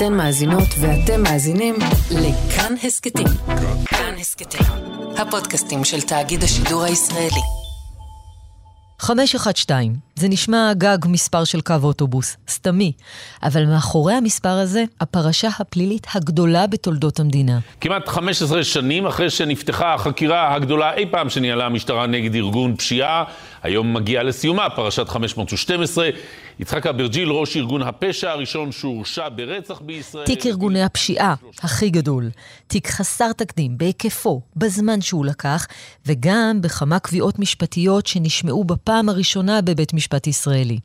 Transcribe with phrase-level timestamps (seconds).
[0.00, 1.74] אתן מאזינות ואתם מאזינים
[2.10, 3.26] לכאן הסכתים.
[3.86, 4.66] כאן הסכתים,
[5.16, 7.40] הפודקאסטים של תאגיד השידור הישראלי.
[8.98, 9.76] 512,
[10.14, 12.92] זה נשמע גג מספר של קו אוטובוס, סתמי,
[13.42, 17.58] אבל מאחורי המספר הזה, הפרשה הפלילית הגדולה בתולדות המדינה.
[17.80, 23.24] כמעט 15 שנים אחרי שנפתחה החקירה הגדולה אי פעם שניהלה המשטרה נגד ארגון פשיעה,
[23.62, 26.10] היום מגיעה לסיומה פרשת 512.
[26.58, 30.26] יצחק אברג'יל, ראש ארגון הפשע הראשון שהורשע ברצח בישראל.
[30.26, 32.30] תיק ארגוני הפשיעה הכי גדול.
[32.66, 35.66] תיק חסר תקדים בהיקפו, בזמן שהוא לקח,
[36.06, 40.78] וגם בכמה קביעות משפטיות שנשמעו בפעם הראשונה בבית משפט ישראלי.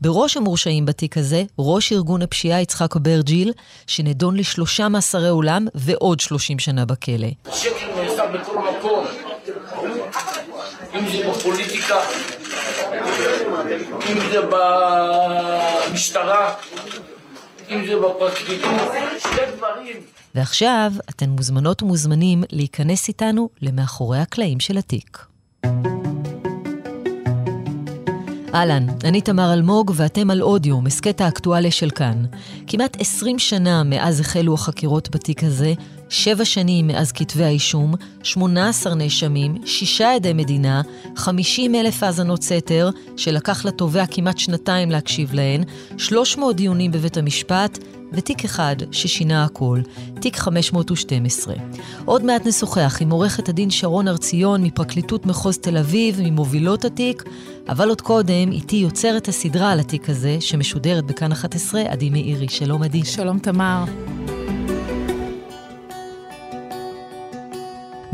[0.00, 3.52] בראש המורשעים בתיק הזה, ראש ארגון הפשיעה יצחק אברג'יל,
[3.86, 7.28] שנידון לשלושה מאסרי עולם ועוד שלושים שנה בכלא.
[7.46, 9.04] השקר נעשה בכל מקום,
[10.94, 12.00] אם זה בפוליטיקה,
[14.10, 14.38] אם זה
[15.90, 16.54] במשטרה,
[17.70, 19.96] אם זה בפרקליטות, שני דברים.
[20.34, 25.18] ועכשיו אתן מוזמנות ומוזמנים להיכנס איתנו למאחורי הקלעים של התיק.
[28.54, 32.24] אהלן, אני תמר אלמוג ואתם על אודיו, מסכת האקטואליה של כאן.
[32.66, 35.74] כמעט 20 שנה מאז החלו החקירות בתיק הזה,
[36.10, 40.82] שבע שנים מאז כתבי האישום, 18 נאשמים, שישה עדי מדינה,
[41.16, 45.64] 50 אלף האזנות סתר, שלקח לתובע כמעט שנתיים להקשיב להן,
[45.98, 47.78] 300 דיונים בבית המשפט,
[48.12, 49.80] ותיק אחד ששינה הכל,
[50.20, 51.54] תיק 512.
[52.04, 57.24] עוד מעט נשוחח עם עורכת הדין שרון ארציון מפרקליטות מחוז תל אביב, ממובילות התיק,
[57.68, 62.48] אבל עוד קודם, איתי יוצרת הסדרה על התיק הזה, שמשודרת בכאן 11, עדי מאירי.
[62.48, 63.04] שלום עדי.
[63.04, 63.84] שלום תמר.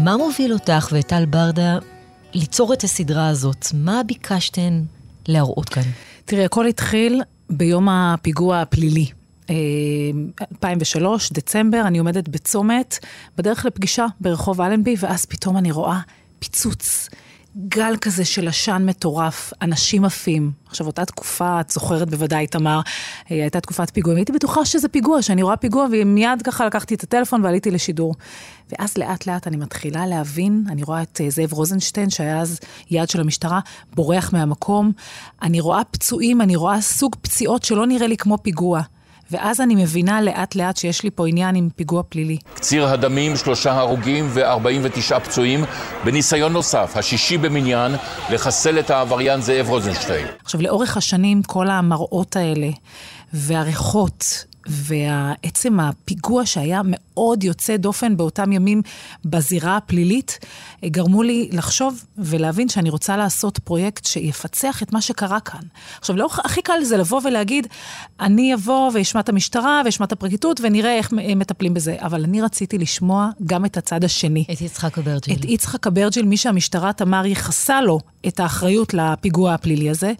[0.06, 1.78] מה מוביל אותך ואת טל ברדה
[2.34, 3.66] ליצור את הסדרה הזאת?
[3.74, 4.82] מה ביקשתן
[5.28, 5.82] להראות כאן?
[6.24, 9.06] תראי, הכל התחיל ביום הפיגוע הפלילי.
[10.52, 12.98] 2003, דצמבר, אני עומדת בצומת,
[13.36, 16.00] בדרך לפגישה ברחוב אלנבי, ואז פתאום אני רואה
[16.38, 17.08] פיצוץ.
[17.58, 20.52] גל כזה של עשן מטורף, אנשים עפים.
[20.66, 22.80] עכשיו, אותה תקופה, את זוכרת בוודאי, תמר,
[23.30, 24.16] אה, הייתה תקופת פיגועים.
[24.16, 28.14] הייתי בטוחה שזה פיגוע, שאני רואה פיגוע, ומיד ככה לקחתי את הטלפון ועליתי לשידור.
[28.72, 33.10] ואז לאט לאט אני מתחילה להבין, אני רואה את אה, זאב רוזנשטיין, שהיה אז יעד
[33.10, 33.60] של המשטרה,
[33.94, 34.92] בורח מהמקום.
[35.42, 38.82] אני רואה פצועים, אני רואה סוג פציעות שלא נראה לי כמו פיגוע.
[39.30, 42.38] ואז אני מבינה לאט לאט שיש לי פה עניין עם פיגוע פלילי.
[42.54, 45.64] קציר הדמים, שלושה הרוגים ו-49 פצועים,
[46.04, 47.92] בניסיון נוסף, השישי במניין,
[48.30, 50.26] לחסל את העבריין זאב רוזנשטיין.
[50.44, 52.68] עכשיו, לאורך השנים, כל המראות האלה
[53.32, 58.82] והריחות ועצם הפיגוע שהיה מאוד יוצא דופן באותם ימים
[59.24, 60.38] בזירה הפלילית,
[60.84, 65.60] גרמו לי לחשוב ולהבין שאני רוצה לעשות פרויקט שיפצח את מה שקרה כאן.
[66.00, 67.66] עכשיו, לא, הכי קל זה לבוא ולהגיד,
[68.20, 71.96] אני אבוא ואשמע את המשטרה ואשמע את הפרקליטות ונראה איך הם מטפלים בזה.
[71.98, 74.44] אבל אני רציתי לשמוע גם את הצד השני.
[74.52, 75.34] את יצחק אברג'יל.
[75.34, 80.12] את יצחק אברג'יל, מי שהמשטרה, תמר, ייחסה לו את האחריות לפיגוע הפלילי הזה.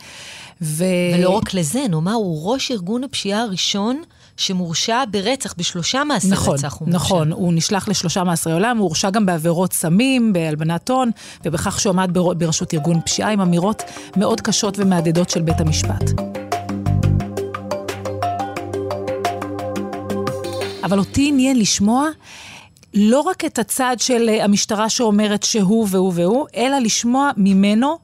[0.63, 0.85] ו...
[1.19, 4.03] ולא רק לזה, נאמר, הוא ראש ארגון הפשיעה הראשון
[4.37, 6.97] שמורשע ברצח, בשלושה מעשי נכון, רצח הוא מורשע.
[6.97, 11.11] נכון, הוא נשלח לשלושה מעשרי עולם, הוא הורשע גם בעבירות סמים, בהלבנת הון,
[11.45, 13.83] ובכך שהוא עמד בראשות ארגון פשיעה עם אמירות
[14.17, 16.11] מאוד קשות ומהדהדות של בית המשפט.
[20.85, 22.09] אבל אותי עניין לשמוע
[22.95, 27.99] לא רק את הצד של המשטרה שאומרת שהוא והוא והוא, אלא לשמוע ממנו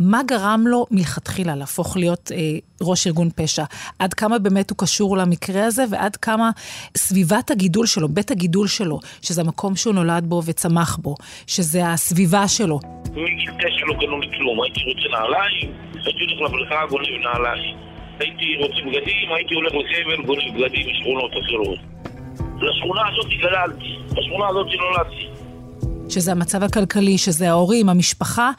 [0.00, 2.38] מה גרם לו מלכתחילה להפוך להיות אה,
[2.82, 3.64] ראש ארגון פשע?
[3.98, 6.50] עד כמה באמת הוא קשור למקרה הזה, ועד כמה
[6.96, 11.14] סביבת הגידול שלו, בית הגידול שלו, שזה המקום שהוא נולד בו וצמח בו,
[11.46, 12.80] שזה הסביבה שלו.
[13.10, 17.76] מגיל תשע לא קנו לי כלום, הייתי רוצה נעליים, הייתי הולך לבריכה, גונב נעליים.
[18.20, 21.78] הייתי רוצה בגדים, הייתי הולך לחבל, גונב בגדים משכונות אחרות.
[22.62, 25.39] לשכונה הזאת גדלתי, לשכונה הזאת נולדתי.
[26.10, 28.50] שזה המצב הכלכלי, שזה ההורים, המשפחה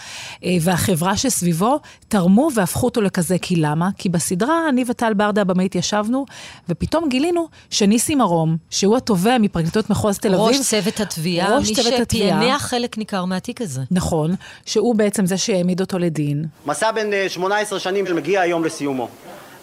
[0.44, 3.38] אה, והחברה שסביבו, תרמו והפכו אותו לכזה.
[3.42, 3.90] כי למה?
[3.98, 6.26] כי בסדרה, אני וטל ברדה הבמאית ישבנו,
[6.70, 12.62] ופתאום גילינו שניסי מרום, שהוא התובע מפרקליטות מחוז תל אביב, ראש צוות התביעה, מי שפענח
[12.62, 13.82] חלק ניכר מהתיק הזה.
[13.92, 16.46] נכון, שהוא בעצם זה שהעמיד אותו לדין.
[16.66, 19.08] מסע בן 18 שנים שמגיע היום לסיומו,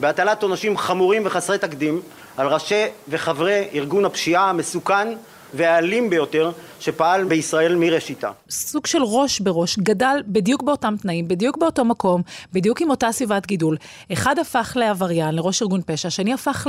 [0.00, 2.00] בהטלת עונשים חמורים וחסרי תקדים
[2.36, 5.08] על ראשי וחברי ארגון הפשיעה המסוכן
[5.54, 6.50] והאלים ביותר
[6.80, 8.30] שפעל בישראל מראשיתה.
[8.50, 12.22] סוג של ראש בראש, גדל בדיוק באותם תנאים, בדיוק באותו מקום,
[12.52, 13.76] בדיוק עם אותה סביבת גידול.
[14.12, 16.66] אחד הפך לעבריין, לראש ארגון פשע, השני הפך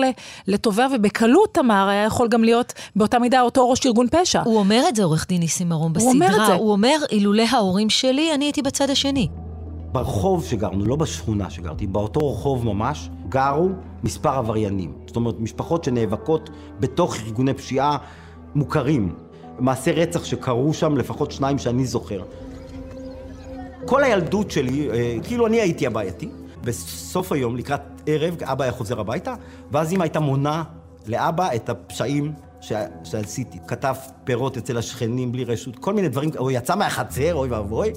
[0.47, 4.41] לתובע, ובקלות תמר היה יכול גם להיות באותה מידה אותו ראש ארגון פשע.
[4.45, 6.11] הוא אומר את זה, עורך דין ניסים מרום בסדרה.
[6.11, 6.53] הוא אומר את זה.
[6.53, 9.27] הוא אומר, אילולא ההורים שלי, אני הייתי בצד השני.
[9.91, 13.69] ברחוב שגרנו, לא בשכונה שגרתי, באותו רחוב ממש, גרו
[14.03, 14.93] מספר עבריינים.
[15.07, 16.49] זאת אומרת, משפחות שנאבקות
[16.79, 17.97] בתוך ארגוני פשיעה
[18.55, 19.15] מוכרים.
[19.59, 22.23] מעשי רצח שקרו שם, לפחות שניים שאני זוכר.
[23.85, 26.29] כל הילדות שלי, אה, כאילו אני הייתי הבעייתי.
[26.63, 29.35] בסוף היום, לקראת ערב, אבא היה חוזר הביתה,
[29.71, 30.63] ואז אמא הייתה מונה
[31.07, 32.73] לאבא את הפשעים ש...
[33.03, 33.57] שעשיתי.
[33.67, 37.93] כתב פירות אצל השכנים בלי רשות, כל מיני דברים, או יצא מהחצר, אוי ואבוי.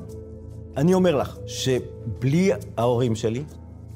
[0.76, 3.44] אני אומר לך שבלי ההורים שלי,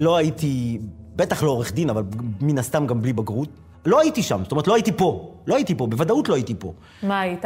[0.01, 0.79] לא הייתי,
[1.17, 2.03] בטח לא עורך דין, אבל
[2.41, 3.49] מן הסתם גם בלי בגרות,
[3.87, 5.33] לא הייתי שם, זאת אומרת, לא הייתי פה.
[5.47, 6.73] לא הייתי פה, בוודאות לא הייתי פה.
[7.03, 7.45] מה היית?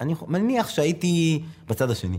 [0.00, 2.18] אני מניח שהייתי בצד השני.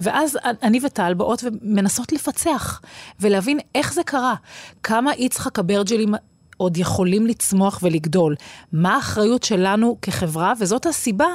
[0.00, 2.80] ואז אני וטל באות ומנסות לפצח,
[3.20, 4.34] ולהבין איך זה קרה.
[4.82, 6.14] כמה יצחק אברג'לים
[6.56, 8.34] עוד יכולים לצמוח ולגדול.
[8.72, 11.26] מה האחריות שלנו כחברה, וזאת הסיבה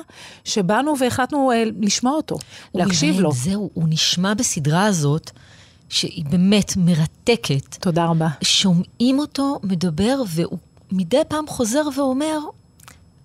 [0.44, 2.36] שבאנו והחלטנו אה, לשמוע אותו,
[2.76, 3.32] להקשיב לו.
[3.32, 5.32] זהו, הוא נשמע בסדרה הזאת.
[5.90, 7.76] שהיא באמת מרתקת.
[7.82, 8.28] תודה רבה.
[8.44, 10.60] שומעים אותו מדבר, והוא
[10.92, 12.38] מדי פעם חוזר ואומר,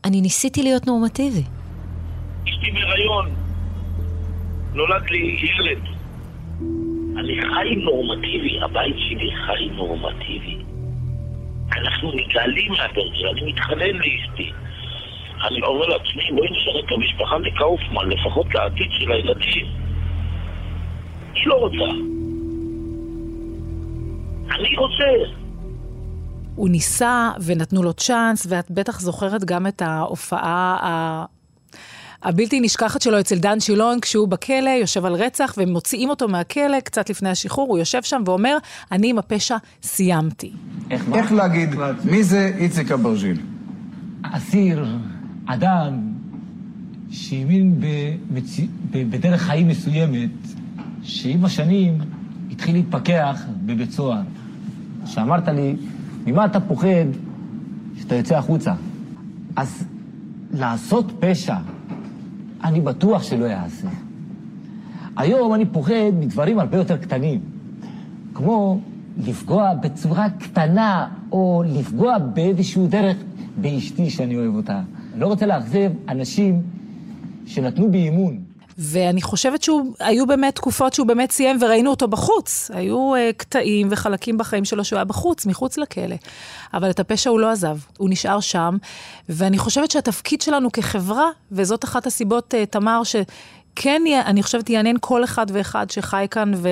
[0.05, 1.43] אני ניסיתי להיות נורמטיבי.
[2.49, 3.31] אשתי בהיריון,
[4.75, 5.83] נולד לי ילד.
[7.19, 10.57] אני חי נורמטיבי, הבית שלי חי נורמטיבי.
[11.73, 14.53] אנחנו מתעלים מהדרך, אני מתחנן לאשתי.
[15.49, 19.67] אני אומר לעצמי, בואי נשאר את המשפחה לקאופמן, לפחות לעתיד של הילדים.
[21.35, 22.20] היא לא רוצה.
[24.51, 25.33] אני רוצה.
[26.55, 31.25] הוא ניסה ונתנו לו צ'אנס, ואת בטח זוכרת גם את ההופעה ה...
[32.23, 37.11] הבלתי נשכחת שלו אצל דן שילון, כשהוא בכלא, יושב על רצח, ומוציאים אותו מהכלא קצת
[37.11, 38.57] לפני השחרור, הוא יושב שם ואומר,
[38.93, 40.53] אני עם הפשע סיימתי.
[40.91, 41.71] איך, איך להגיד,
[42.05, 43.41] מי זה איציק אברג'יל?
[44.23, 44.87] אסיר,
[45.47, 46.01] אדם,
[47.11, 48.61] שהאמין במצ...
[48.91, 50.31] בדרך חיים מסוימת,
[51.03, 51.99] שעם השנים
[52.51, 54.21] התחיל להתפכח בבית סוהר.
[55.05, 55.77] שאמרת לי,
[56.27, 57.07] ממה אתה פוחד
[57.97, 58.75] שאתה יוצא החוצה?
[59.57, 59.85] אז
[60.55, 61.57] לעשות פשע,
[62.65, 63.89] אני בטוח שלא יעשה.
[65.17, 67.41] היום אני פוחד מדברים הרבה יותר קטנים,
[68.35, 68.81] כמו
[69.27, 73.17] לפגוע בצורה קטנה, או לפגוע באיזשהו דרך
[73.61, 74.81] באשתי שאני אוהב אותה.
[75.13, 76.63] אני לא רוצה לאכזב אנשים
[77.47, 78.39] שנתנו בי אמון.
[78.83, 82.71] ואני חושבת שהיו באמת תקופות שהוא באמת סיים וראינו אותו בחוץ.
[82.75, 86.17] היו uh, קטעים וחלקים בחיים שלו שהוא היה בחוץ, מחוץ לכלא.
[86.75, 88.77] אבל את הפשע הוא לא עזב, הוא נשאר שם.
[89.29, 95.25] ואני חושבת שהתפקיד שלנו כחברה, וזאת אחת הסיבות, uh, תמר, שכן, אני חושבת, יעניין כל
[95.25, 96.69] אחד ואחד שחי כאן ו...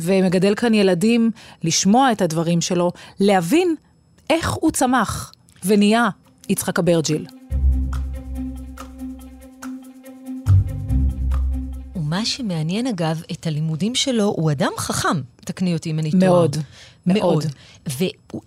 [0.00, 1.30] ומגדל כאן ילדים,
[1.64, 3.74] לשמוע את הדברים שלו, להבין
[4.30, 5.32] איך הוא צמח
[5.64, 6.08] ונהיה
[6.48, 7.26] יצחק אברג'יל.
[12.12, 16.20] מה שמעניין, אגב, את הלימודים שלו, הוא אדם חכם, תקני אותי אם אני טועה.
[16.20, 16.56] מאוד.
[17.06, 17.44] מאוד.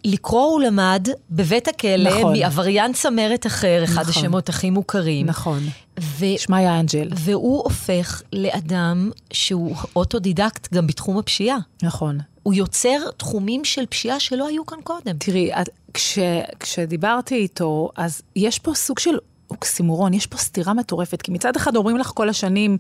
[0.06, 2.40] ולקרוא הוא למד בבית הכלא, נכון.
[2.40, 4.10] מעבריין צמרת אחר, אחד נכון.
[4.10, 5.26] השמות הכי מוכרים.
[5.26, 5.64] נכון.
[6.00, 6.26] ו...
[6.38, 7.10] שמעיה אנג'ל.
[7.16, 11.58] והוא הופך לאדם שהוא אוטודידקט גם בתחום הפשיעה.
[11.84, 12.20] נכון.
[12.44, 15.18] הוא יוצר תחומים של פשיעה שלא היו כאן קודם.
[15.18, 15.52] תראי,
[15.94, 16.20] כש,
[16.60, 19.18] כשדיברתי איתו, אז יש פה סוג של
[19.50, 22.78] אוקסימורון, יש פה סתירה מטורפת, כי מצד אחד אומרים לך כל השנים,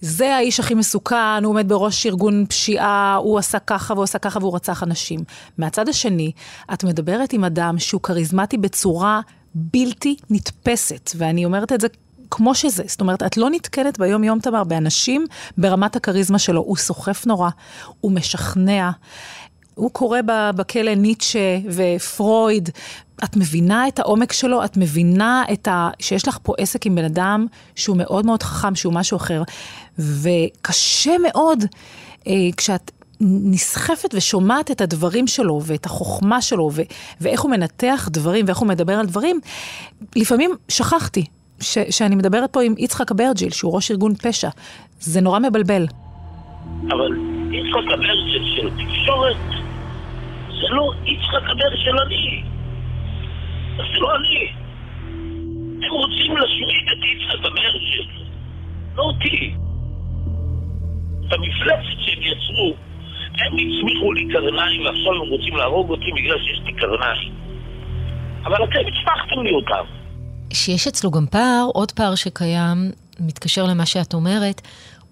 [0.00, 4.38] זה האיש הכי מסוכן, הוא עומד בראש ארגון פשיעה, הוא עשה ככה והוא עשה ככה
[4.38, 5.20] והוא רצח אנשים.
[5.58, 6.32] מהצד השני,
[6.72, 9.20] את מדברת עם אדם שהוא כריזמטי בצורה
[9.54, 11.88] בלתי נתפסת, ואני אומרת את זה
[12.30, 12.82] כמו שזה.
[12.86, 15.26] זאת אומרת, את לא נתקלת ביום-יום, תמר, באנשים
[15.58, 16.60] ברמת הכריזמה שלו.
[16.60, 17.50] הוא סוחף נורא,
[18.00, 18.90] הוא משכנע.
[19.74, 20.18] הוא קורא
[20.56, 22.70] בכלא ניטשה ופרויד.
[23.24, 25.90] את מבינה את העומק שלו, את מבינה את ה...
[25.98, 29.42] שיש לך פה עסק עם בן אדם שהוא מאוד מאוד חכם, שהוא משהו אחר.
[29.98, 31.64] וקשה מאוד
[32.26, 36.82] אה, כשאת נסחפת ושומעת את הדברים שלו ואת החוכמה שלו ו-
[37.20, 39.40] ואיך הוא מנתח דברים ואיך הוא מדבר על דברים,
[40.16, 41.24] לפעמים שכחתי
[41.60, 44.48] ש- שאני מדברת פה עם יצחק אברג'יל, שהוא ראש ארגון פשע.
[45.00, 45.86] זה נורא מבלבל.
[46.88, 47.16] אבל
[47.50, 49.36] יצחק אברג'יל של תקשורת
[50.48, 51.98] זה לא יצחק אבר של
[54.00, 54.52] לא אני.
[55.82, 58.24] הם רוצים להשמיד את יצחק אבר של...
[58.96, 59.54] לא אותי.
[61.26, 62.74] את המפלצת שהם יצרו,
[63.38, 67.32] הם הצמיחו לי קרניים ועכשיו הם רוצים להרוג אותי בגלל שיש לי קרניים.
[68.44, 69.84] אבל אתם הצמחתם לי אותם.
[70.52, 74.60] שיש אצלו גם פער, עוד פער שקיים, מתקשר למה שאת אומרת,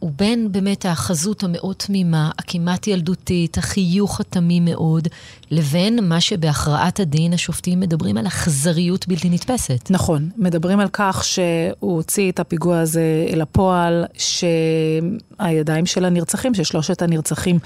[0.03, 5.09] ובין באמת האחזות המאוד תמימה, הכמעט ילדותית, החיוך התמים מאוד,
[5.51, 9.91] לבין מה שבהכרעת הדין השופטים מדברים על אכזריות בלתי נתפסת.
[9.91, 16.65] נכון, מדברים על כך שהוא הוציא את הפיגוע הזה אל הפועל, שהידיים של הנרצחים, של
[16.65, 17.59] שלושת הנרצחים,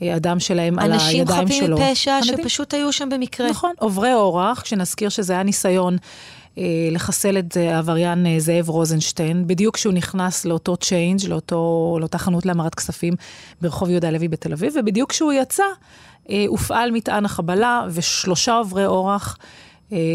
[0.00, 1.40] הדם שלהם על הידיים שלו.
[1.40, 3.50] אנשים חפים מפשע שפשוט היו שם במקרה.
[3.50, 5.96] נכון, עוברי אורח, כשנזכיר שזה היה ניסיון.
[6.58, 12.46] אה, לחסל את העבריין אה, זאב רוזנשטיין, בדיוק כשהוא נכנס לאותו צ'יינג', לאותו, לאותה חנות
[12.46, 13.14] להמרת כספים
[13.60, 15.62] ברחוב יהודה לוי בתל אביב, ובדיוק כשהוא יצא,
[16.30, 19.36] אה, הופעל מטען החבלה ושלושה עוברי אורח.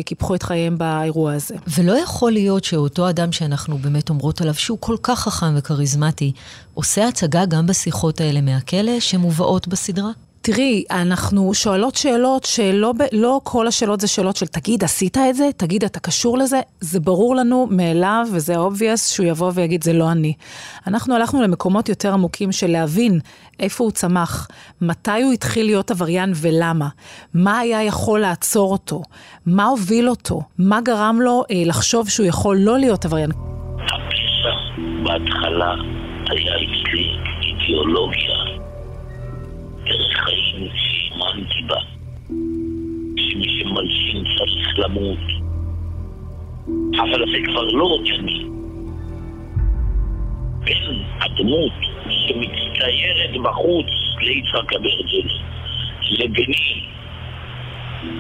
[0.06, 1.56] קיפחו את חייהם באירוע הזה.
[1.78, 6.32] ולא יכול להיות שאותו אדם שאנחנו באמת אומרות עליו שהוא כל כך חכם וכריזמטי,
[6.74, 10.12] עושה הצגה גם בשיחות האלה מהכלא שמובאות בסדרה?
[10.54, 15.50] תראי, אנחנו שואלות שאלות שלא לא כל השאלות זה שאלות של תגיד, עשית את זה?
[15.58, 16.60] תגיד, אתה קשור לזה?
[16.80, 20.34] זה ברור לנו מאליו, וזה obvious, שהוא יבוא ויגיד, זה לא אני.
[20.88, 23.20] אנחנו הלכנו למקומות יותר עמוקים של להבין
[23.60, 24.48] איפה הוא צמח,
[24.82, 26.88] מתי הוא התחיל להיות עבריין ולמה,
[27.34, 29.02] מה היה יכול לעצור אותו,
[29.46, 33.32] מה הוביל אותו, מה גרם לו אה, לחשוב שהוא יכול לא להיות עבריין.
[33.32, 35.74] הפשע בהתחלה
[36.30, 37.08] היה אצלי
[37.42, 38.47] אידיאולוגיה.
[43.18, 45.20] שמי שמלשין צריך למות.
[47.00, 48.44] אבל זה כבר לא אני.
[50.64, 51.74] בין הדמות
[52.10, 53.86] שמצטיירת בחוץ
[54.22, 55.28] ליצחק אברג'ל
[56.12, 56.84] לביני,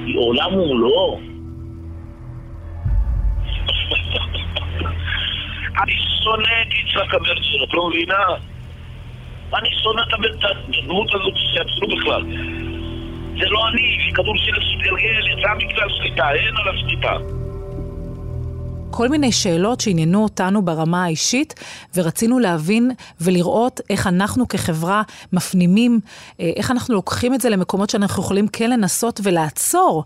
[0.05, 1.19] היא עולם ומלואו.
[5.83, 8.23] אני שונא את יצחק אברג'ל, את לא מבינה?
[9.53, 10.13] אני שונא את
[10.43, 12.23] הדמות הזאת שיצרו בכלל.
[13.39, 17.37] זה לא אני, כדור שלג מתגלגל, יצא מכלל שליטה, אין עליו שליטה.
[18.91, 21.53] כל מיני שאלות שעניינו אותנו ברמה האישית,
[21.95, 22.91] ורצינו להבין
[23.21, 25.01] ולראות איך אנחנו כחברה
[25.33, 25.99] מפנימים,
[26.39, 30.03] אה, איך אנחנו לוקחים את זה למקומות שאנחנו יכולים כן לנסות ולעצור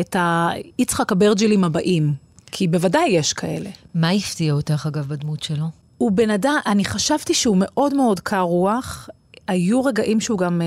[0.00, 2.12] את היצחק אברג'ילים הבאים.
[2.52, 3.70] כי בוודאי יש כאלה.
[3.94, 5.64] מה הפתיע אותך, אגב, בדמות שלו?
[5.98, 9.08] הוא בן אדם, אני חשבתי שהוא מאוד מאוד קר רוח.
[9.48, 10.66] היו רגעים שהוא גם אה,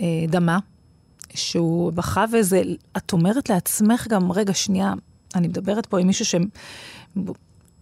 [0.00, 0.58] אה, דמה,
[1.34, 2.62] שהוא בכה וזה,
[2.96, 4.92] את אומרת לעצמך גם, רגע, שנייה,
[5.34, 6.34] אני מדברת פה עם מישהו ש...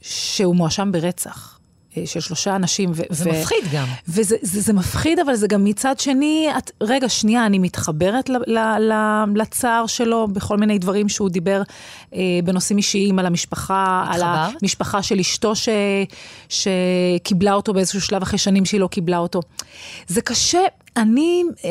[0.02, 1.58] שהוא מואשם ברצח.
[1.96, 2.90] אה, של שלושה אנשים.
[2.94, 3.86] ו- זה ו- מפחיד גם.
[4.08, 8.36] וזה זה, זה מפחיד, אבל זה גם מצד שני, את, רגע, שנייה, אני מתחברת ל-
[8.46, 11.62] ל- ל- לצער שלו בכל מיני דברים שהוא דיבר
[12.14, 14.22] אה, בנושאים אישיים על המשפחה, התחברת?
[14.22, 15.68] על המשפחה של אשתו ש-
[16.48, 19.40] שקיבלה אותו באיזשהו שלב אחרי שנים שהיא לא קיבלה אותו.
[20.06, 20.60] זה קשה,
[20.96, 21.42] אני...
[21.64, 21.70] אה,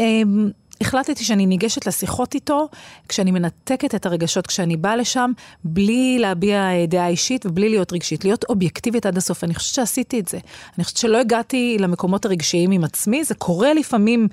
[0.81, 2.67] החלטתי שאני ניגשת לשיחות איתו
[3.09, 5.31] כשאני מנתקת את הרגשות, כשאני באה לשם,
[5.63, 9.43] בלי להביע אה, דעה אישית ובלי להיות רגשית, להיות אובייקטיבית עד הסוף.
[9.43, 10.39] אני חושבת שעשיתי את זה.
[10.77, 14.27] אני חושבת שלא הגעתי למקומות הרגשיים עם עצמי, זה קורה לפעמים.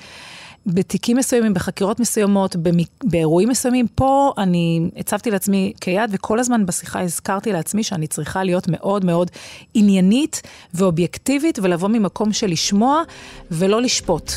[0.67, 2.57] בתיקים מסוימים, בחקירות מסוימות,
[3.05, 8.69] באירועים מסוימים, פה אני הצבתי לעצמי כיד, וכל הזמן בשיחה הזכרתי לעצמי שאני צריכה להיות
[8.69, 9.31] מאוד מאוד
[9.75, 10.43] עניינית
[10.75, 13.03] ואובייקטיבית, ולבוא ממקום של לשמוע
[13.51, 14.33] ולא לשפוט.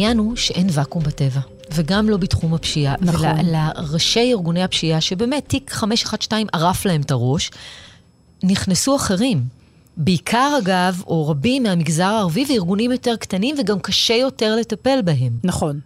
[0.00, 1.40] העניין הוא שאין ואקום בטבע,
[1.74, 2.94] וגם לא בתחום הפשיעה.
[3.00, 3.26] נכון.
[3.38, 7.50] ולראשי ארגוני הפשיעה, שבאמת תיק 512 ערף להם את הראש,
[8.42, 9.42] נכנסו אחרים.
[9.96, 15.32] בעיקר, אגב, או רבים מהמגזר הערבי וארגונים יותר קטנים, וגם קשה יותר לטפל בהם.
[15.44, 15.80] נכון.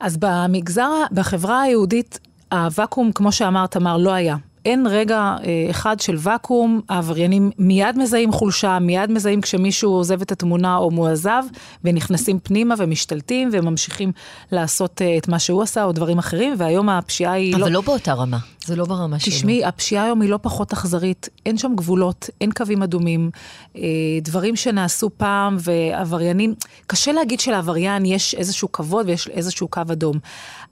[0.00, 2.18] אז במגזר, בחברה היהודית,
[2.52, 4.36] הוואקום, כמו שאמרת, תמר, לא היה.
[4.66, 10.32] אין רגע אה, אחד של ואקום, העבריינים מיד מזהים חולשה, מיד מזהים כשמישהו עוזב את
[10.32, 11.42] התמונה או מועזב,
[11.84, 14.12] ונכנסים פנימה ומשתלטים וממשיכים
[14.52, 17.66] לעשות אה, את מה שהוא עשה או דברים אחרים, והיום הפשיעה היא אבל לא...
[17.66, 19.32] אבל לא באותה רמה, זה לא ברמה שלו.
[19.32, 23.30] תשמעי, הפשיעה היום היא לא פחות אכזרית, אין שם גבולות, אין קווים אדומים,
[23.76, 23.82] אה,
[24.22, 26.54] דברים שנעשו פעם ועבריינים,
[26.86, 30.18] קשה להגיד שלעבריין יש איזשהו כבוד ויש איזשהו קו אדום,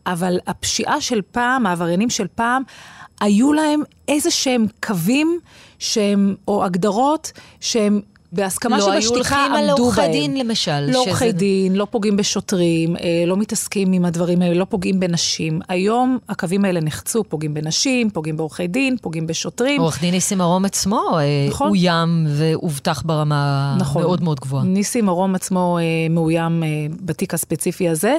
[0.06, 2.62] אבל הפשיעה של פעם, העבריינים של פעם,
[3.21, 5.38] היו להם איזה שהם קווים
[5.78, 8.00] שהם, או הגדרות שהם
[8.35, 9.53] בהסכמה לא שבשתיקה עמדו בהם.
[9.53, 10.81] לא היו הולכים על עורכי דין למשל.
[10.81, 11.33] לא עורכי שזה...
[11.33, 15.61] דין, לא פוגעים בשוטרים, אה, לא מתעסקים עם הדברים האלה, לא פוגעים בנשים.
[15.69, 19.81] היום הקווים האלה נחצו, פוגעים בנשים, פוגעים בעורכי דין, פוגעים בשוטרים.
[19.81, 21.69] עורך דין ניסים מרום עצמו אה, נכון.
[21.69, 24.03] אוים ואובטח ברמה נכון.
[24.03, 24.64] מאוד מאוד גבוהה.
[24.64, 26.62] ניסים מרום עצמו אה, מאוים
[27.00, 28.17] בתיק הספציפי הזה,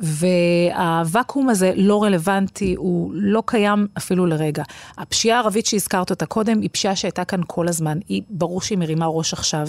[0.00, 4.62] והוואקום הזה לא רלוונטי, הוא לא קיים אפילו לרגע.
[4.98, 7.98] הפשיעה הערבית שהזכרת אותה קודם, היא פשיעה שהייתה כאן כל הזמן.
[8.08, 9.47] היא, ברור שהיא מרימה ראש עכשיו.
[9.48, 9.68] עכשיו.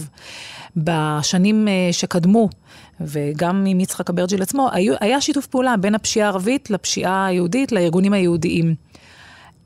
[0.78, 2.50] בשנים אה, שקדמו,
[3.02, 4.70] וגם עם יצחק אברג'יל עצמו,
[5.00, 8.76] היה שיתוף פעולה בין הפשיעה הערבית לפשיעה היהודית, לארגונים היהודיים.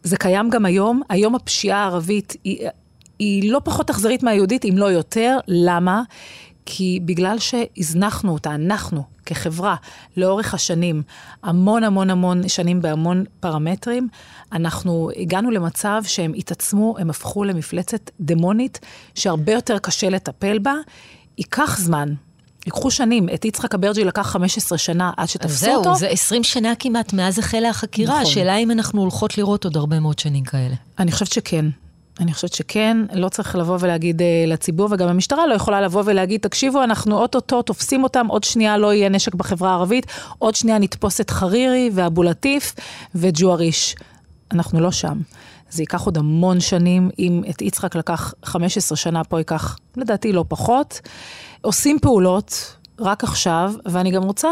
[0.03, 1.01] זה קיים גם היום.
[1.10, 2.67] היום הפשיעה הערבית היא,
[3.20, 5.38] היא לא פחות אכזרית מהיהודית, אם לא יותר.
[5.48, 6.03] למה?
[6.65, 9.75] כי בגלל שהזנחנו אותה, אנחנו, כחברה,
[10.18, 11.03] לאורך השנים,
[11.44, 14.08] המון המון המון שנים בהמון פרמטרים,
[14.51, 18.80] אנחנו הגענו למצב שהם התעצמו, הם הפכו למפלצת דמונית,
[19.15, 20.74] שהרבה יותר קשה לטפל בה.
[21.38, 22.13] ייקח זמן,
[22.65, 23.30] ייקחו שנים.
[23.34, 25.84] את יצחק אברג'י לקח 15 שנה עד שתפסו זהו, אותו.
[25.84, 28.13] זהו, זה 20 שנה כמעט מאז החלה החקירה.
[28.13, 28.25] נכון.
[28.25, 30.75] השאלה אם אנחנו הולכות לראות עוד הרבה מאוד שנים כאלה.
[31.00, 31.65] אני חושבת שכן.
[32.20, 36.41] אני חושבת שכן, לא צריך לבוא ולהגיד uh, לציבור, וגם המשטרה לא יכולה לבוא ולהגיד,
[36.41, 40.05] תקשיבו, אנחנו אוטוטו תופסים אותם, עוד שנייה לא יהיה נשק בחברה הערבית,
[40.39, 42.75] עוד שנייה נתפוס את חרירי ואבו לטיף
[43.15, 43.96] וג'ואריש.
[44.51, 45.17] אנחנו לא שם.
[45.70, 50.46] זה ייקח עוד המון שנים, אם את יצחק לקח 15 שנה, פה ייקח, לדעתי, לא
[50.48, 51.01] פחות.
[51.62, 54.50] עושים פעולות רק עכשיו, ואני גם רוצה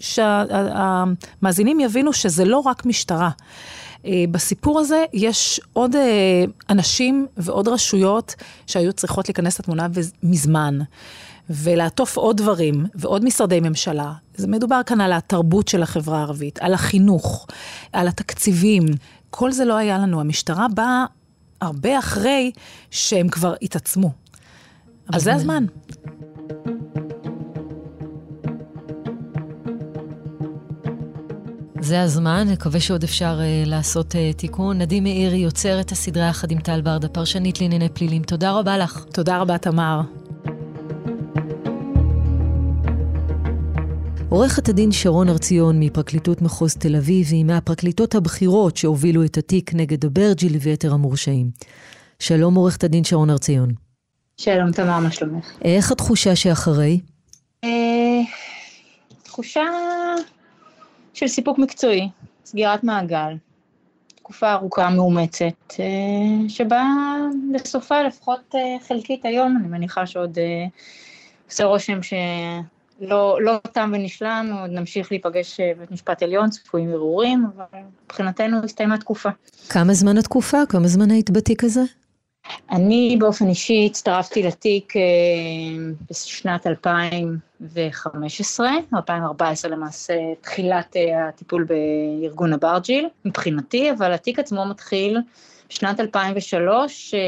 [0.00, 3.30] שהמאזינים יבינו שזה לא רק משטרה.
[4.06, 8.34] אה, בסיפור הזה יש עוד אה, אנשים ועוד רשויות
[8.66, 9.86] שהיו צריכות להיכנס לתמונה
[10.22, 10.78] מזמן.
[11.50, 14.12] ולעטוף עוד דברים ועוד משרדי ממשלה.
[14.34, 17.46] זה מדובר כאן על התרבות של החברה הערבית, על החינוך,
[17.92, 18.84] על התקציבים.
[19.30, 20.20] כל זה לא היה לנו.
[20.20, 21.04] המשטרה באה
[21.60, 22.52] הרבה אחרי
[22.90, 24.10] שהם כבר התעצמו.
[25.12, 25.64] אבל זה הזמן.
[31.92, 34.78] זה הזמן, נקווה שעוד אפשר uh, לעשות uh, תיקון.
[34.78, 38.22] נדים מאירי יוצרת הסדרה יחד עם טל ברדה, פרשנית לענייני פלילים.
[38.22, 39.04] תודה רבה לך.
[39.12, 40.00] תודה רבה, תמר.
[44.28, 50.04] עורכת הדין שרון ארציון מפרקליטות מחוז תל אביב היא מהפרקליטות הבכירות שהובילו את התיק נגד
[50.04, 51.50] אברג'יל ויתר המורשעים.
[52.18, 53.70] שלום עורכת הדין שרון ארציון.
[54.36, 55.46] שלום תמר, מה שלומך?
[55.64, 57.00] איך התחושה שאחרי?
[57.64, 57.70] אה,
[59.22, 59.62] תחושה
[61.14, 62.08] של סיפוק מקצועי,
[62.44, 63.36] סגירת מעגל,
[64.14, 67.16] תקופה ארוכה מאומצת, אה, שבאה
[67.52, 70.66] לסופה לפחות אה, חלקית היום, אני מניחה שעוד אה,
[71.48, 77.80] עושה רושם שלא לא תם ונשלם, עוד נמשיך להיפגש בבית משפט עליון, צפויים ערעורים, אבל
[78.04, 79.28] מבחינתנו הסתיימה תקופה.
[79.68, 80.66] כמה זמן התקופה?
[80.68, 81.82] כמה זמן היית בתיק הזה?
[82.70, 85.02] אני באופן אישי הצטרפתי לתיק אה,
[86.10, 95.18] בשנת 2015, 2014 למעשה, תחילת אה, הטיפול בארגון הברג'יל, מבחינתי, אבל התיק עצמו מתחיל
[95.70, 97.20] בשנת 2003, אה,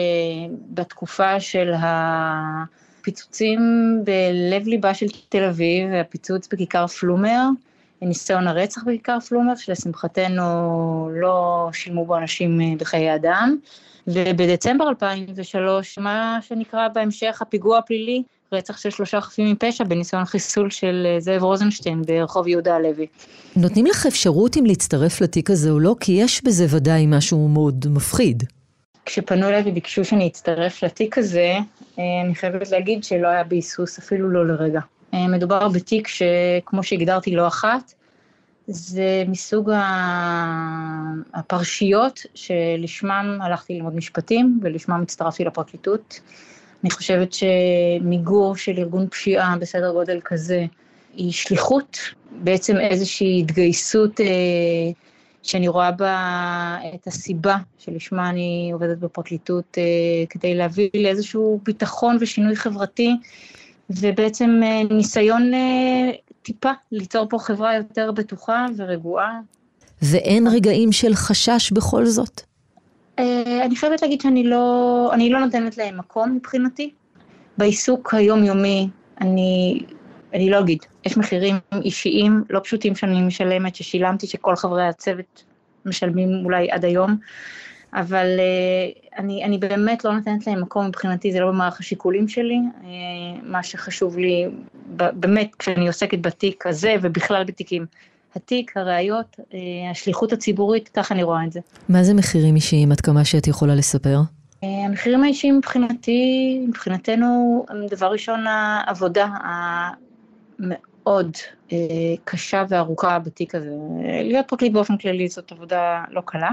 [0.71, 1.73] בתקופה של
[3.01, 3.61] הפיצוצים
[4.05, 7.49] בלב ליבה של תל אביב, הפיצוץ בכיכר פלומר,
[8.03, 13.57] ניסיון הרצח בכיכר פלומר, שלשמחתנו לא שילמו בו אנשים בחיי אדם.
[14.07, 21.07] ובדצמבר 2003, מה שנקרא בהמשך הפיגוע הפלילי, רצח של שלושה חפים מפשע בניסיון חיסול של
[21.07, 23.07] אה, זאב רוזנשטיין ברחוב יהודה הלוי.
[23.57, 25.97] נותנים לך אפשרות אם להצטרף לתיק הזה או לא?
[26.01, 28.43] כי יש בזה ודאי משהו מאוד מפחיד.
[29.07, 31.55] כשפנו אליי וביקשו שאני אצטרף לתיק הזה,
[31.99, 34.81] אה, אני חייבת להגיד שלא היה ביסוס אפילו לא לרגע.
[35.15, 37.95] אה, מדובר בתיק שכמו שהגדרתי לא אחת,
[38.67, 39.71] זה מסוג
[41.35, 46.21] הפרשיות שלשמם הלכתי ללמוד משפטים ולשמם הצטרפתי לפרקליטות.
[46.85, 50.65] אני חושבת שמיגור של ארגון פשיעה בסדר גודל כזה
[51.17, 51.99] היא שליחות,
[52.31, 54.27] בעצם איזושהי התגייסות אה,
[55.43, 59.83] שאני רואה בה את הסיבה שלשמה אני עובדת בפרקליטות, אה,
[60.31, 63.17] כדי להביא לאיזשהו ביטחון ושינוי חברתי,
[63.91, 66.11] ובעצם אה, ניסיון אה,
[66.45, 69.41] טיפה ליצור פה חברה יותר בטוחה ורגועה.
[70.03, 72.41] ואין רגעים של חשש בכל זאת?
[73.19, 76.91] אה, אני חייבת להגיד שאני לא, אני לא נותנת להם מקום מבחינתי.
[77.59, 78.89] בעיסוק היומיומי,
[79.21, 79.81] אני,
[80.35, 85.45] אני לא אגיד, יש מחירים אישיים לא פשוטים שאני משלמת, ששילמתי, שכל חברי הצוות
[85.87, 87.17] משלמים אולי עד היום.
[87.95, 92.59] אבל uh, אני, אני באמת לא נותנת להם מקום מבחינתי, זה לא במערך השיקולים שלי.
[92.81, 92.85] Uh,
[93.43, 94.47] מה שחשוב לי,
[94.97, 97.87] באמת, כשאני עוסקת בתיק הזה ובכלל בתיקים,
[98.37, 99.55] התיק, הראיות, uh,
[99.91, 101.61] השליחות הציבורית, ככה אני רואה את זה.
[101.89, 104.19] מה זה מחירים אישיים, עד כמה שאת יכולה לספר?
[104.21, 109.29] Uh, המחירים האישיים מבחינתי, מבחינתנו, דבר ראשון, העבודה
[110.61, 111.37] המאוד
[111.69, 111.73] uh,
[112.25, 113.71] קשה וארוכה בתיק הזה.
[114.23, 116.51] להיות פרקליט באופן כללי זאת עבודה לא קלה.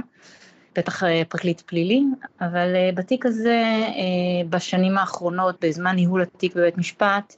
[0.75, 2.03] בטח אה, פרקליט פלילי,
[2.41, 7.35] אבל אה, בתיק הזה, אה, בשנים האחרונות, בזמן ניהול התיק בבית משפט,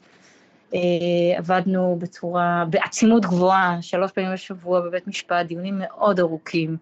[1.38, 6.78] עבדנו בצורה, בעצימות גבוהה, שלוש פעמים בשבוע בבית משפט, דיונים מאוד ארוכים,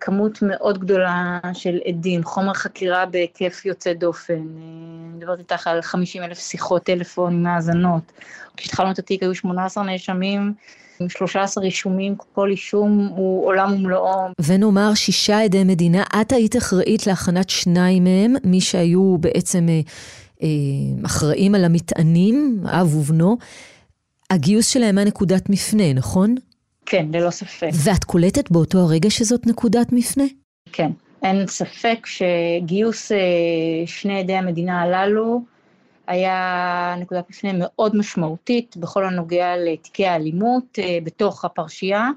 [0.00, 6.22] כמות מאוד גדולה של עדים, חומר חקירה בהיקף יוצא דופן, אני מדברת איתך על 50
[6.22, 8.12] אלף שיחות טלפון עם האזנות,
[8.56, 10.54] כשהתחלנו את התיק היו 18 נאשמים,
[11.00, 14.28] עם 13 רישומים, כל אישום הוא עולם ומלואו.
[14.46, 19.80] ונאמר שישה עדי מדינה, את היית אחראית להכנת שניים מהם, מי שהיו בעצם אה,
[20.42, 20.48] אה,
[21.06, 23.36] אחראים על המטענים, אב ובנו.
[24.30, 26.34] הגיוס שלהם היה נקודת מפנה, נכון?
[26.86, 27.68] כן, ללא ספק.
[27.72, 30.24] ואת קולטת באותו הרגע שזאת נקודת מפנה?
[30.72, 30.90] כן,
[31.22, 33.18] אין ספק שגיוס אה,
[33.86, 35.40] שני עדי המדינה הללו
[36.08, 42.08] היה נקודת מפנה מאוד משמעותית בכל הנוגע לתיקי האלימות אה, בתוך הפרשייה,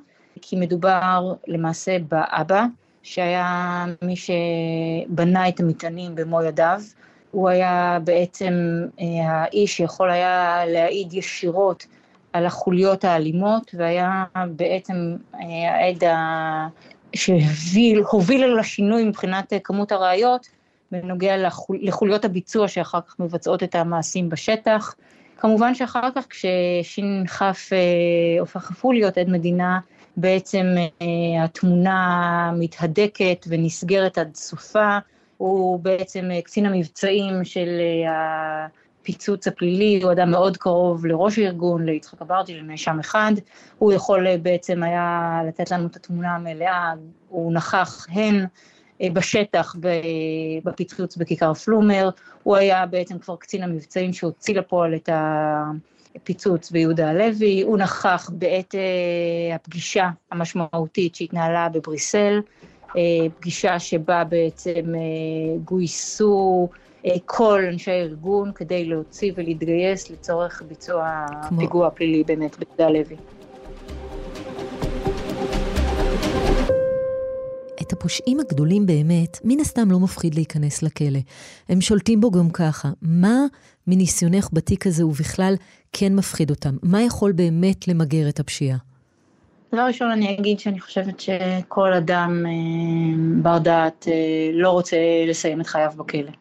[0.41, 2.65] כי מדובר למעשה באבא,
[3.03, 6.81] שהיה מי שבנה את המטענים במו ידיו.
[7.31, 8.53] הוא היה בעצם
[8.99, 11.85] אה, האיש שיכול היה להעיד ישירות
[12.33, 14.23] על החוליות האלימות, והיה
[14.55, 15.39] בעצם אה,
[15.73, 16.03] העד
[17.15, 20.47] שהוביל לשינוי מבחינת כמות הראיות
[20.91, 24.95] בנוגע לחול, לחוליות הביצוע שאחר כך מבצעות את המעשים בשטח.
[25.37, 27.77] כמובן שאחר כך כשש"כ אה,
[28.39, 29.79] הופך אף הוא להיות עד מדינה,
[30.17, 30.65] בעצם
[31.01, 34.97] אה, התמונה מתהדקת ונסגרת עד סופה,
[35.37, 37.69] הוא בעצם קצין המבצעים של
[39.01, 43.31] הפיצוץ הפלילי, הוא אדם מאוד קרוב לראש הארגון, ליצחק אברטי, לנאשם אחד,
[43.77, 46.93] הוא יכול בעצם היה לתת לנו את התמונה המלאה,
[47.29, 48.35] הוא נכח הן.
[48.39, 48.45] אה,
[49.09, 49.75] בשטח
[50.63, 52.09] בפיצוץ בכיכר פלומר,
[52.43, 55.09] הוא היה בעצם כבר קצין המבצעים שהוציא לפועל את
[56.15, 62.41] הפיצוץ ביהודה הלוי, הוא נכח בעת אה, הפגישה המשמעותית שהתנהלה בבריסל,
[62.97, 63.01] אה,
[63.39, 64.93] פגישה שבה בעצם
[65.63, 66.69] גויסו
[67.25, 71.59] כל אנשי הארגון כדי להוציא ולהתגייס לצורך ביצוע כמו...
[71.59, 73.15] פיגוע פלילי באמת ביהודה הלוי.
[78.01, 81.19] הפושעים הגדולים באמת, מן הסתם לא מפחיד להיכנס לכלא.
[81.69, 82.89] הם שולטים בו גם ככה.
[83.01, 83.45] מה
[83.87, 85.53] מניסיונך בתיק הזה ובכלל
[85.91, 86.77] כן מפחיד אותם?
[86.83, 88.77] מה יכול באמת למגר את הפשיעה?
[89.73, 92.51] דבר ראשון אני אגיד שאני חושבת שכל אדם אה,
[93.41, 96.31] בר דעת אה, לא רוצה לסיים את חייו בכלא.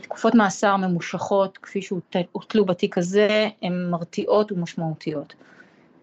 [0.00, 5.34] תקופות מאסר ממושכות, כפי שהוטלו בתיק הזה, הן מרתיעות ומשמעותיות.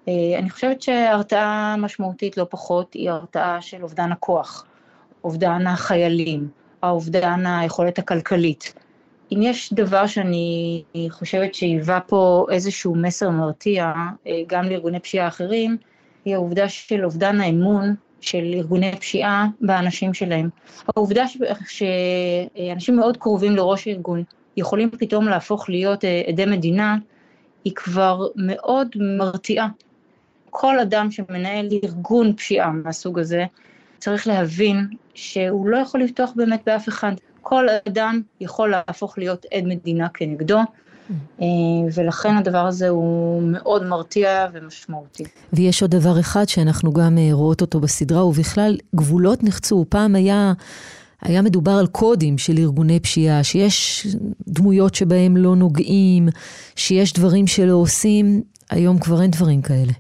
[0.08, 4.66] אה, אני חושבת שהרתעה משמעותית לא פחות היא הרתעה של אובדן הכוח.
[5.24, 6.48] אובדן החיילים,
[6.82, 8.74] האובדן היכולת הכלכלית.
[9.32, 13.94] אם יש דבר שאני חושבת שהיווה פה איזשהו מסר מרתיע,
[14.28, 15.78] אה, גם לארגוני פשיעה אחרים,
[16.26, 20.50] היא העובדה של אובדן האמון של ארגוני פשיעה באנשים שלהם.
[20.88, 21.24] העובדה
[21.68, 24.24] שאנשים מאוד קרובים לראש הארגון
[24.58, 26.98] יכולים פתאום להפוך להיות אה, עדי מדינה,
[27.64, 29.68] היא כבר מאוד מרתיעה.
[30.50, 33.46] כל אדם שמנהל ארגון פשיעה מהסוג הזה,
[34.02, 37.12] צריך להבין שהוא לא יכול לפתוח באמת באף אחד.
[37.42, 40.60] כל אדם יכול להפוך להיות עד מדינה כנגדו,
[41.42, 41.46] אה,
[41.94, 45.24] ולכן הדבר הזה הוא מאוד מרתיע ומשמעותי.
[45.54, 49.86] ויש עוד דבר אחד שאנחנו גם אה, רואות אותו בסדרה, ובכלל, גבולות נחצו.
[49.90, 50.54] פעם היה...
[51.22, 54.08] היה מדובר על קודים של ארגוני פשיעה, שיש
[54.48, 56.28] דמויות שבהם לא נוגעים,
[56.76, 59.92] שיש דברים שלא עושים, היום כבר אין דברים כאלה.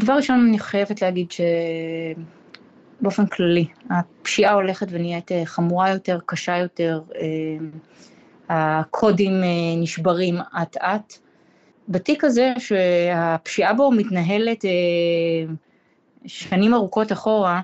[0.00, 1.40] דבר ראשון, אני חייבת להגיד ש...
[3.02, 3.66] באופן כללי.
[3.90, 7.56] הפשיעה הולכת ונהיית אה, חמורה יותר, קשה יותר, אה,
[8.48, 11.18] הקודים אה, נשברים אט-אט.
[11.88, 14.64] בתיק הזה, שהפשיעה בו מתנהלת
[16.26, 17.60] שנים ארוכות אחורה,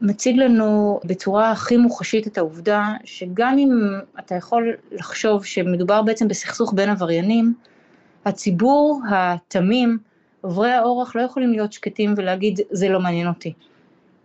[0.00, 3.70] מציג לנו בצורה הכי מוחשית את העובדה שגם אם
[4.18, 7.54] אתה יכול לחשוב שמדובר בעצם בסכסוך בין עבריינים,
[8.24, 9.98] הציבור התמים,
[10.40, 13.52] עוברי האורח לא יכולים להיות שקטים ולהגיד זה לא מעניין אותי.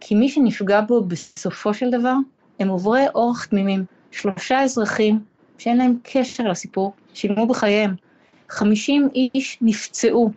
[0.02, 2.16] כי מי שנפגע בו בסופו של דבר,
[2.60, 3.86] הם עוברי אורח תמימים.
[4.12, 5.20] שלושה אזרחים
[5.58, 7.96] שאין להם קשר לסיפור, שילמו בחייהם.
[8.50, 10.32] 50 איש נפצעו,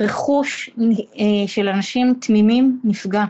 [0.00, 3.24] רכוש אה, של אנשים תמימים נפגע.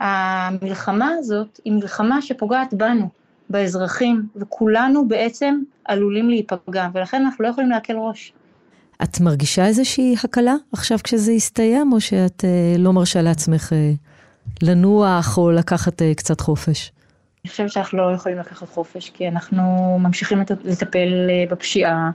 [0.00, 3.08] המלחמה הזאת היא מלחמה שפוגעת בנו,
[3.50, 8.32] באזרחים, וכולנו בעצם עלולים להיפגע, ולכן אנחנו לא יכולים להקל ראש.
[9.02, 13.92] את מרגישה איזושהי הקלה עכשיו כשזה יסתיים, או שאת אה, לא מרשה לעצמך אה,
[14.62, 16.92] לנוח או לקחת uh, קצת חופש?
[17.44, 19.62] אני חושבת שאנחנו לא יכולים לקחת חופש, כי אנחנו
[20.00, 22.10] ממשיכים לטפל uh, בפשיעה.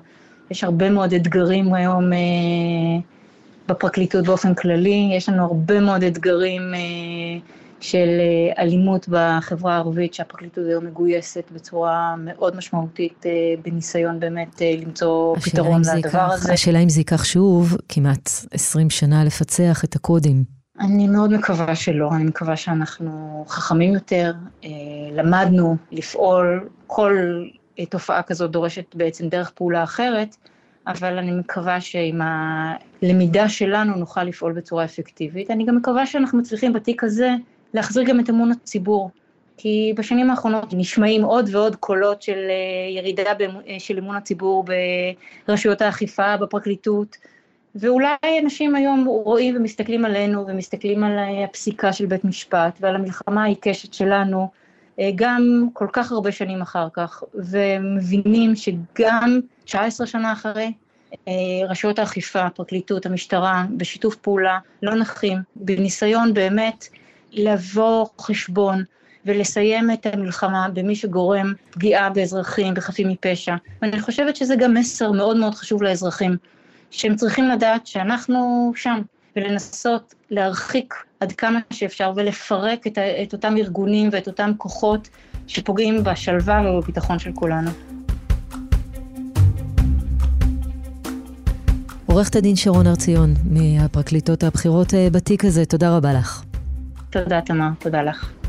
[0.52, 2.16] יש הרבה מאוד אתגרים היום uh,
[3.68, 6.62] בפרקליטות באופן כללי, יש לנו הרבה מאוד אתגרים
[7.80, 8.08] של
[8.58, 13.26] אלימות בחברה הערבית, שהפרקליטות היום מגויסת בצורה מאוד משמעותית
[13.64, 16.54] בניסיון באמת למצוא פתרון לדבר הזה.
[16.54, 20.63] השאלה אם זה ייקח שוב כמעט 20 שנה לפצח את הקודים.
[20.80, 24.34] אני מאוד מקווה שלא, אני מקווה שאנחנו חכמים יותר,
[24.64, 24.70] אה,
[25.12, 27.44] למדנו לפעול, כל
[27.80, 30.36] אה, תופעה כזאת דורשת בעצם דרך פעולה אחרת,
[30.88, 35.52] אבל אני מקווה שעם הלמידה שלנו נוכל לפעול בצורה אפקטיבית.
[35.52, 37.30] אני גם מקווה שאנחנו מצליחים בתיק הזה
[37.74, 39.12] להחזיר גם את אמון הציבור.
[39.58, 43.24] כי בשנים האחרונות נשמעים עוד ועוד קולות של אה, ירידה
[43.80, 44.66] של אמון הציבור
[45.48, 47.18] ברשויות האכיפה, בפרקליטות,
[47.76, 51.12] ואולי אנשים היום רואים ומסתכלים עלינו ומסתכלים על
[51.44, 54.50] הפסיקה של בית משפט ועל המלחמה העיקשת שלנו,
[55.00, 60.74] אה, גם כל כך הרבה שנים אחר כך, ומבינים שגם 19 שנה אחרי,
[61.28, 61.34] אה,
[61.70, 66.88] רשויות האכיפה, הפרקליטות, המשטרה, בשיתוף פעולה, לא נחים, בניסיון באמת
[67.32, 68.84] לבוא חשבון
[69.26, 73.56] ולסיים את המלחמה במי שגורם פגיעה באזרחים, בחפים מפשע.
[73.82, 76.38] ואני חושבת שזה גם מסר מאוד מאוד חשוב לאזרחים,
[76.94, 79.02] שהם צריכים לדעת שאנחנו שם,
[79.36, 85.10] ולנסות להרחיק עד כמה שאפשר ולפרק את, את אותם ארגונים ואת אותם כוחות
[85.48, 87.72] שפוגעים בשלווה ובביטחון של כולנו.
[92.06, 96.44] עורכת הדין שרון הר ציון, מהפרקליטות הבכירות אה, בתיק הזה, תודה רבה לך.
[97.10, 98.43] תודה, תמר, תודה לך.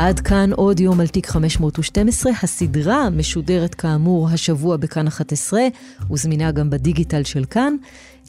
[0.00, 2.32] עד כאן עוד יום על תיק 512.
[2.42, 5.60] הסדרה משודרת כאמור השבוע בכאן 11,
[6.10, 7.76] וזמינה גם בדיגיטל של כאן.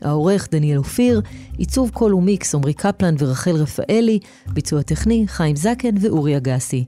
[0.01, 1.21] העורך דניאל אופיר,
[1.57, 6.85] עיצוב קול ומיקס עמרי קפלן ורחל רפאלי, ביצוע טכני חיים זקן ואורי אגסי.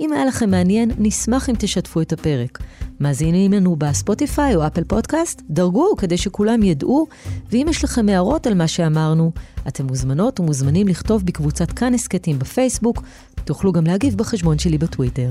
[0.00, 2.58] אם היה לכם מעניין, נשמח אם תשתפו את הפרק.
[3.00, 5.42] מאזינים לנו בספוטיפיי או אפל פודקאסט?
[5.50, 7.06] דרגו כדי שכולם ידעו,
[7.50, 9.32] ואם יש לכם הערות על מה שאמרנו,
[9.68, 13.02] אתם מוזמנות ומוזמנים לכתוב בקבוצת כאן הסכתים בפייסבוק,
[13.44, 15.30] תוכלו גם להגיב בחשבון שלי בטוויטר.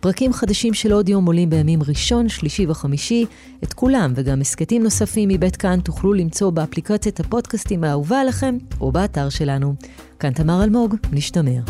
[0.00, 3.26] פרקים חדשים של עוד יום עולים בימים ראשון, שלישי וחמישי.
[3.64, 9.28] את כולם וגם הסכתים נוספים מבית כאן תוכלו למצוא באפליקציית הפודקאסטים האהובה עליכם או באתר
[9.28, 9.74] שלנו.
[10.18, 11.60] כאן תמר אלמוג, נשתמר.